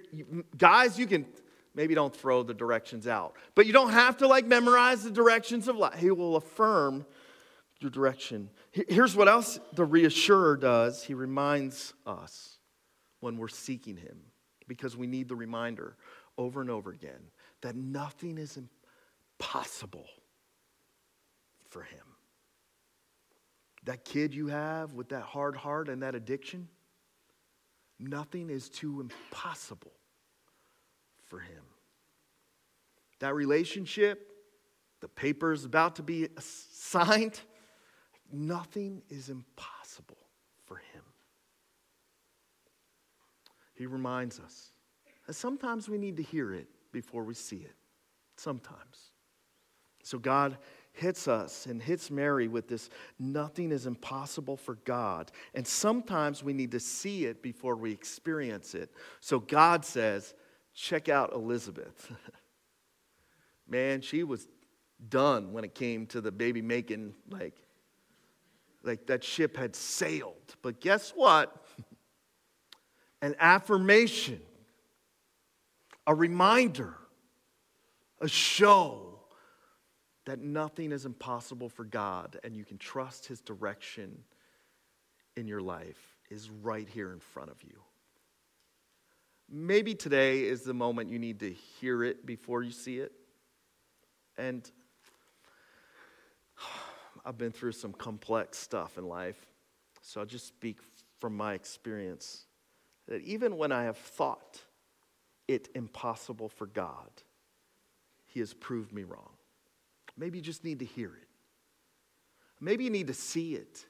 [0.57, 0.97] guys.
[0.97, 1.25] You can
[1.73, 3.35] maybe don't throw the directions out.
[3.55, 5.95] But you don't have to like memorize the directions of life.
[5.99, 7.05] He will affirm
[7.79, 8.49] your direction.
[8.71, 12.57] Here's what else the reassurer does he reminds us
[13.19, 14.19] when we're seeking him,
[14.67, 15.95] because we need the reminder
[16.37, 17.29] over and over again
[17.61, 18.57] that nothing is
[19.39, 20.07] impossible
[21.69, 21.99] for him.
[23.85, 26.67] That kid you have with that hard heart and that addiction,
[27.99, 29.91] nothing is too impossible
[31.31, 31.63] for him.
[33.19, 34.27] That relationship,
[34.99, 37.39] the paper is about to be signed,
[38.33, 40.17] nothing is impossible
[40.65, 41.03] for him.
[43.75, 44.73] He reminds us
[45.25, 47.75] that sometimes we need to hear it before we see it.
[48.35, 49.11] Sometimes.
[50.03, 50.57] So God
[50.91, 55.31] hits us and hits Mary with this nothing is impossible for God.
[55.53, 58.91] And sometimes we need to see it before we experience it.
[59.21, 60.33] So God says,
[60.73, 62.11] check out Elizabeth.
[63.67, 64.47] Man, she was
[65.09, 67.55] done when it came to the baby making, like,
[68.83, 70.55] like that ship had sailed.
[70.61, 71.65] But guess what?
[73.21, 74.41] An affirmation,
[76.07, 76.95] a reminder,
[78.19, 79.19] a show
[80.25, 84.23] that nothing is impossible for God and you can trust His direction
[85.35, 87.79] in your life is right here in front of you.
[89.53, 93.11] Maybe today is the moment you need to hear it before you see it.
[94.37, 94.69] And
[97.25, 99.45] I've been through some complex stuff in life,
[100.01, 100.77] so I'll just speak
[101.19, 102.45] from my experience
[103.09, 104.63] that even when I have thought
[105.49, 107.09] it impossible for God,
[108.27, 109.31] He has proved me wrong.
[110.17, 111.27] Maybe you just need to hear it.
[112.61, 113.85] Maybe you need to see it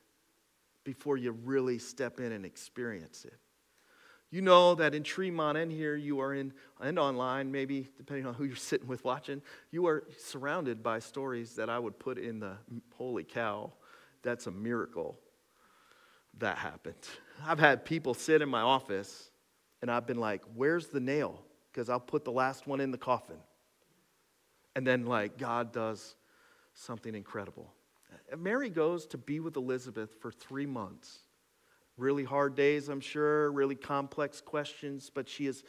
[0.83, 3.37] before you really step in and experience it.
[4.31, 8.33] You know that in Tremont and here, you are in, and online, maybe, depending on
[8.33, 12.39] who you're sitting with watching, you are surrounded by stories that I would put in
[12.39, 12.55] the
[12.95, 13.73] holy cow,
[14.23, 15.19] that's a miracle
[16.39, 16.95] that happened.
[17.45, 19.31] I've had people sit in my office
[19.81, 21.41] and I've been like, where's the nail?
[21.71, 23.37] Because I'll put the last one in the coffin.
[24.75, 26.15] And then, like, God does
[26.73, 27.73] something incredible.
[28.37, 31.19] Mary goes to be with Elizabeth for three months.
[32.01, 35.63] Really hard days, I'm sure, really complex questions, but she is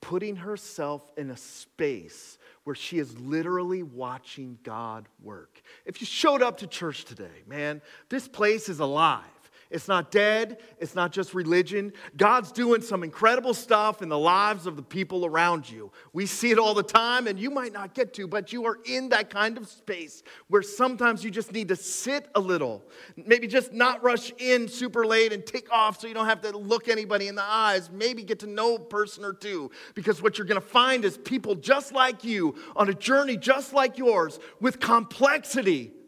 [0.00, 5.60] putting herself in a space where she is literally watching God work.
[5.84, 9.24] If you showed up to church today, man, this place is alive.
[9.70, 10.58] It's not dead.
[10.78, 11.92] It's not just religion.
[12.16, 15.90] God's doing some incredible stuff in the lives of the people around you.
[16.12, 18.78] We see it all the time, and you might not get to, but you are
[18.84, 22.84] in that kind of space where sometimes you just need to sit a little.
[23.16, 26.56] Maybe just not rush in super late and take off so you don't have to
[26.56, 27.90] look anybody in the eyes.
[27.90, 31.16] Maybe get to know a person or two, because what you're going to find is
[31.18, 35.92] people just like you on a journey just like yours with complexity.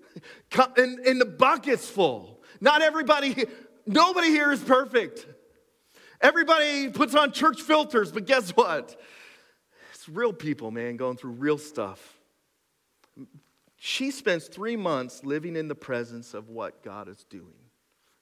[0.78, 2.35] And the bucket's full.
[2.60, 3.44] Not everybody,
[3.86, 5.26] nobody here is perfect.
[6.20, 8.98] Everybody puts on church filters, but guess what?
[9.94, 12.18] It's real people, man, going through real stuff.
[13.76, 17.52] She spends three months living in the presence of what God is doing.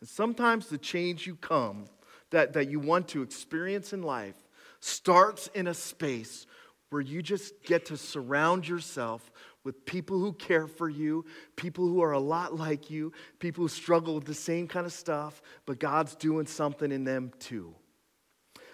[0.01, 1.87] And sometimes the change you come,
[2.30, 4.35] that, that you want to experience in life,
[4.80, 6.47] starts in a space
[6.91, 9.30] where you just get to surround yourself
[9.64, 11.24] with people who care for you,
[11.56, 14.92] people who are a lot like you, people who struggle with the same kind of
[14.92, 17.74] stuff, but God's doing something in them too.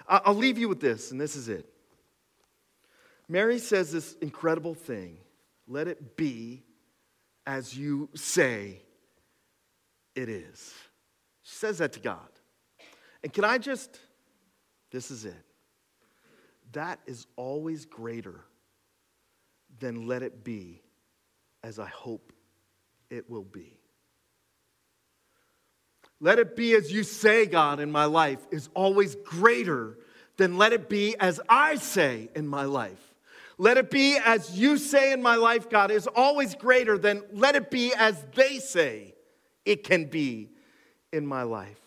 [0.08, 1.72] I'll leave you with this, and this is it.
[3.28, 5.18] Mary says this incredible thing
[5.68, 6.64] let it be
[7.46, 8.82] as you say
[10.16, 10.74] it is.
[11.42, 12.28] She says that to God.
[13.22, 14.00] And can I just,
[14.90, 15.44] this is it.
[16.72, 18.40] That is always greater
[19.80, 20.82] than let it be
[21.62, 22.32] as I hope
[23.10, 23.78] it will be.
[26.20, 29.98] Let it be as you say, God, in my life is always greater
[30.36, 33.14] than let it be as I say in my life.
[33.56, 37.56] Let it be as you say in my life, God, is always greater than let
[37.56, 39.14] it be as they say
[39.64, 40.50] it can be
[41.12, 41.78] in my life.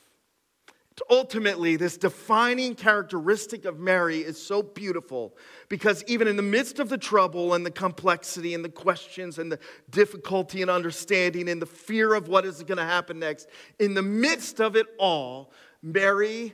[1.09, 5.35] Ultimately, this defining characteristic of Mary is so beautiful
[5.67, 9.51] because even in the midst of the trouble and the complexity and the questions and
[9.51, 13.47] the difficulty and understanding and the fear of what is going to happen next,
[13.79, 16.53] in the midst of it all, Mary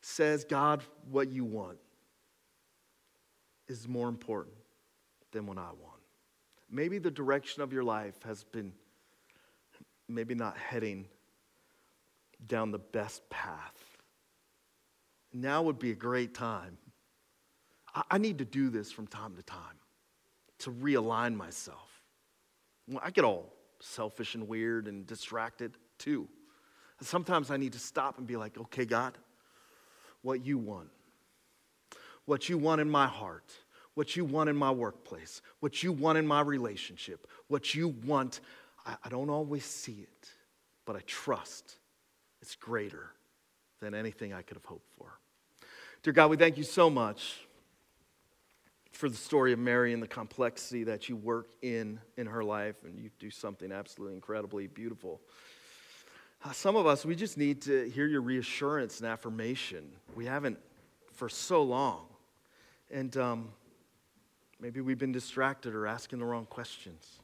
[0.00, 1.78] says, God, what you want
[3.68, 4.56] is more important
[5.32, 6.00] than what I want.
[6.70, 8.72] Maybe the direction of your life has been
[10.08, 11.06] maybe not heading
[12.46, 13.98] down the best path.
[15.32, 16.78] Now would be a great time.
[17.94, 19.78] I, I need to do this from time to time
[20.58, 22.02] to realign myself.
[23.02, 26.28] I get all selfish and weird and distracted too.
[27.00, 29.16] Sometimes I need to stop and be like, okay, God,
[30.22, 30.90] what you want,
[32.26, 33.50] what you want in my heart,
[33.94, 38.40] what you want in my workplace, what you want in my relationship, what you want.
[38.84, 40.30] I, I don't always see it,
[40.84, 41.76] but I trust
[42.42, 43.10] it's greater
[43.80, 45.18] than anything I could have hoped for.
[46.02, 47.40] Dear God, we thank you so much
[48.92, 52.76] for the story of Mary and the complexity that you work in in her life,
[52.84, 55.20] and you do something absolutely incredibly beautiful.
[56.44, 59.90] Uh, some of us, we just need to hear your reassurance and affirmation.
[60.14, 60.58] We haven't
[61.12, 62.06] for so long.
[62.90, 63.52] And um,
[64.58, 67.18] maybe we've been distracted or asking the wrong questions.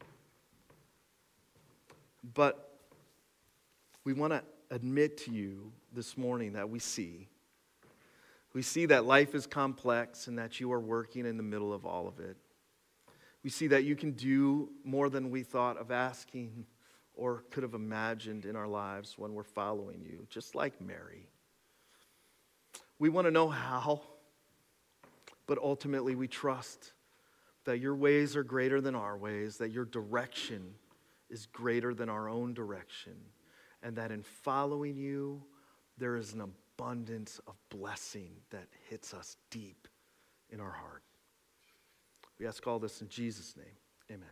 [2.34, 2.78] But
[4.04, 7.28] we want to admit to you this morning that we see.
[8.52, 11.84] We see that life is complex and that you are working in the middle of
[11.84, 12.36] all of it.
[13.44, 16.66] We see that you can do more than we thought of asking
[17.14, 21.28] or could have imagined in our lives when we're following you, just like Mary.
[22.98, 24.02] We want to know how,
[25.46, 26.92] but ultimately we trust
[27.64, 30.74] that your ways are greater than our ways, that your direction
[31.28, 33.14] is greater than our own direction
[33.82, 35.42] and that in following you,
[35.98, 39.88] there is an abundance of blessing that hits us deep
[40.50, 41.02] in our heart.
[42.38, 43.66] We ask all this in Jesus' name.
[44.10, 44.28] Amen.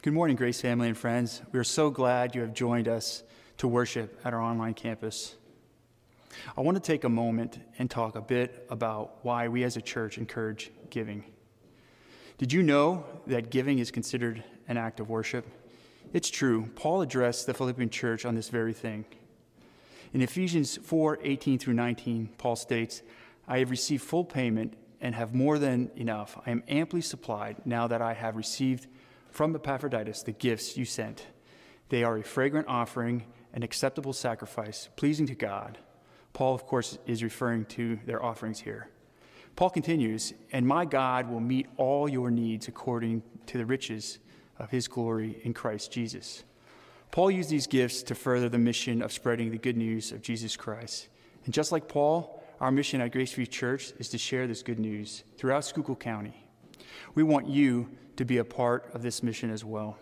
[0.00, 1.42] Good morning, Grace family and friends.
[1.52, 3.22] We are so glad you have joined us
[3.58, 5.34] to worship at our online campus.
[6.56, 9.82] I want to take a moment and talk a bit about why we as a
[9.82, 11.24] church encourage giving.
[12.38, 15.44] Did you know that giving is considered an act of worship?
[16.10, 16.70] It's true.
[16.74, 19.04] Paul addressed the Philippian church on this very thing.
[20.14, 23.02] In Ephesians 4 18 through 19, Paul states,
[23.46, 26.38] I have received full payment and have more than enough.
[26.46, 28.86] I am amply supplied now that I have received
[29.30, 31.26] from Epaphroditus the gifts you sent.
[31.90, 35.76] They are a fragrant offering, an acceptable sacrifice, pleasing to God.
[36.32, 38.88] Paul, of course, is referring to their offerings here.
[39.56, 44.20] Paul continues, And my God will meet all your needs according to the riches
[44.58, 46.44] of his glory in Christ Jesus.
[47.10, 50.56] Paul used these gifts to further the mission of spreading the good news of Jesus
[50.56, 51.08] Christ.
[51.44, 54.78] And just like Paul, our mission at Grace Free Church is to share this good
[54.78, 56.44] news throughout Schuylkill County.
[57.14, 59.96] We want you to be a part of this mission as well.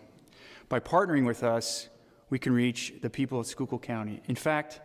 [0.69, 1.87] By partnering with us,
[2.29, 4.21] we can reach the people of Schuylkill County.
[4.25, 4.81] In fact,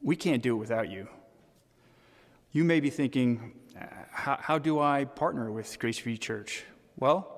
[0.00, 1.08] we can't do it without you.
[2.52, 6.64] You may be thinking, uh, how, how do I partner with Grace Free Church?
[6.96, 7.37] Well,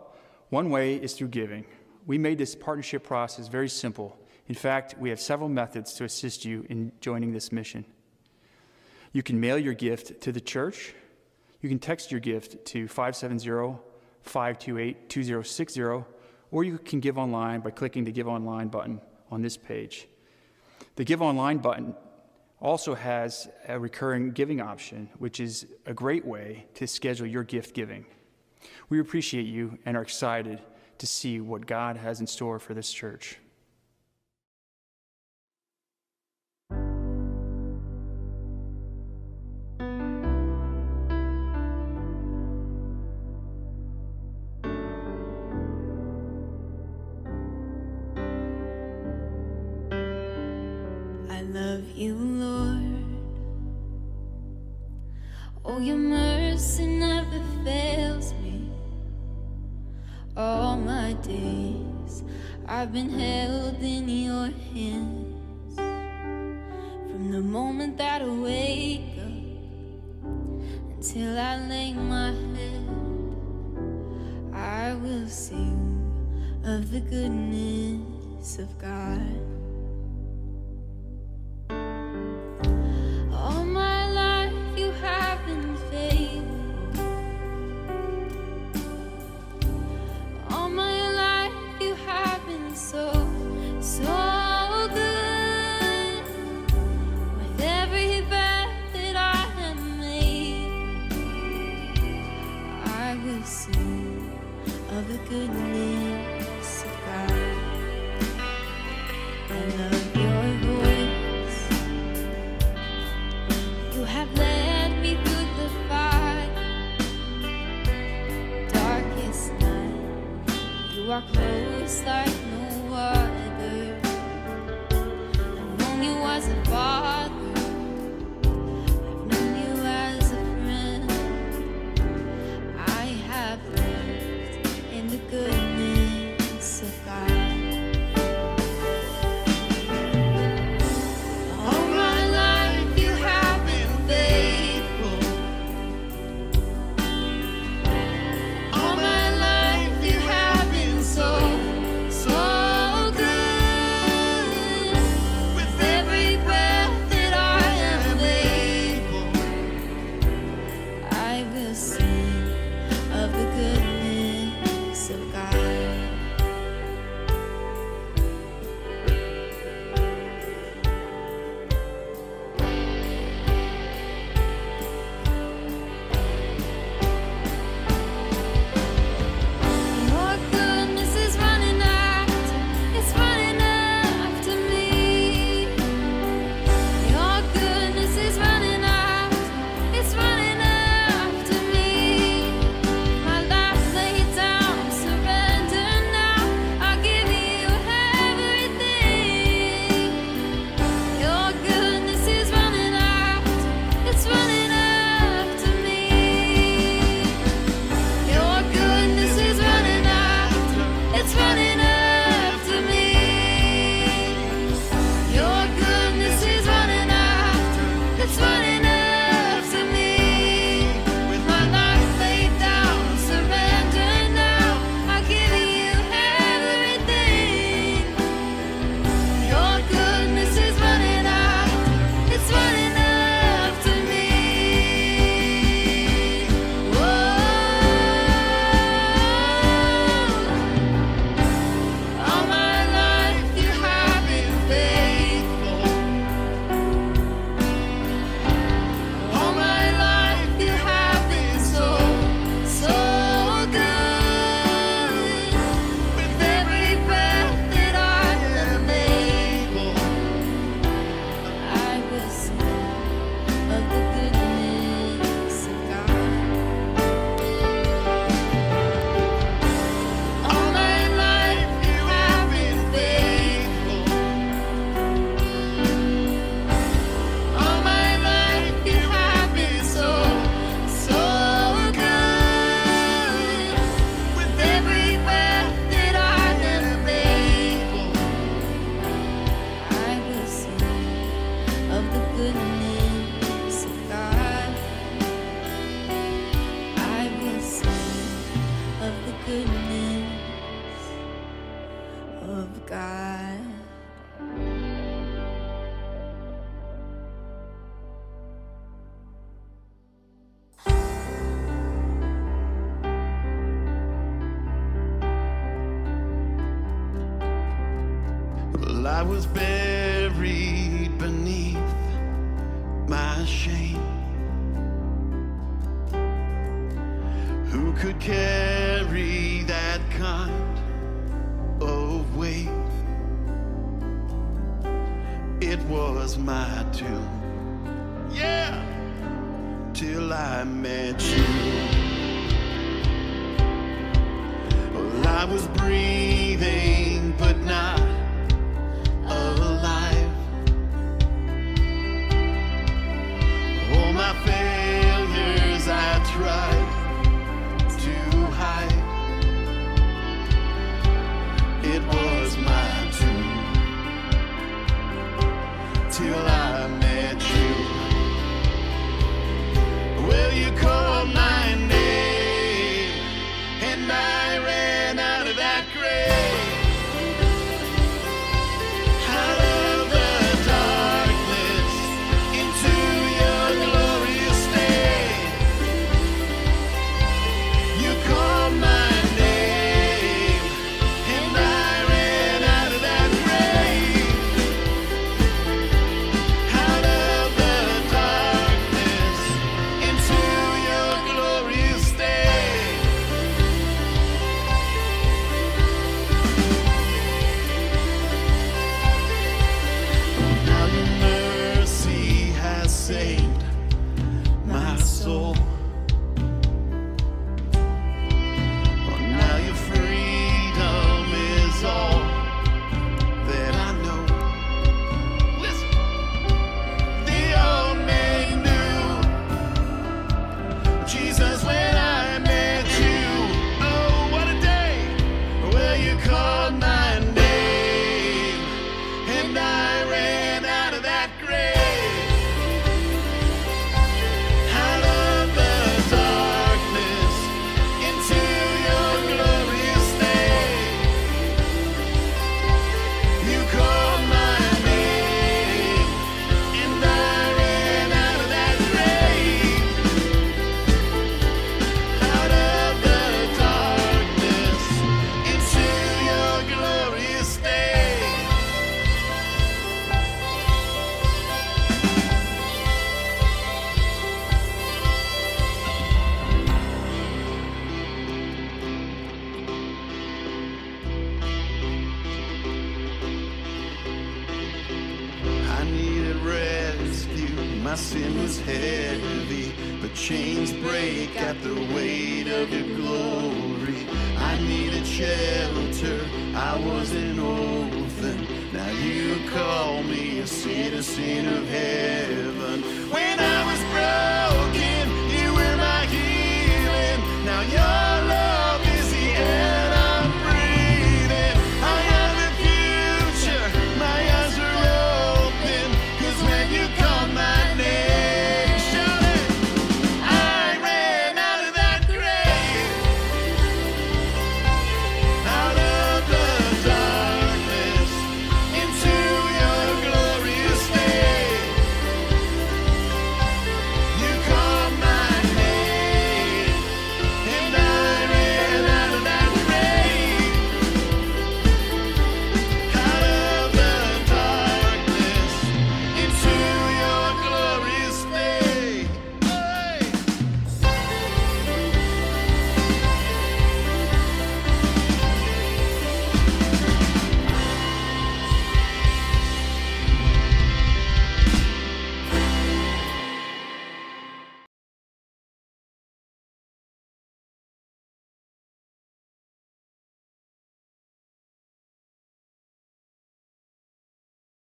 [0.50, 1.64] one way is through giving.
[2.06, 4.18] We made this partnership process very simple.
[4.48, 7.84] In fact, we have several methods to assist you in joining this mission.
[9.12, 10.94] You can mail your gift to the church.
[11.60, 13.78] You can text your gift to 570
[14.22, 15.82] 528 2060,
[16.50, 20.08] or you can give online by clicking the Give Online button on this page.
[20.96, 21.94] The Give Online button
[22.60, 27.74] also has a recurring giving option, which is a great way to schedule your gift
[27.74, 28.04] giving.
[28.88, 30.60] We appreciate you and are excited
[30.98, 33.38] to see what God has in store for this church.